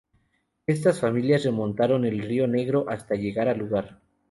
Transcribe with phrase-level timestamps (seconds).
[0.65, 4.01] Estas familias remontaron el río Negro hasta llegar al lugar.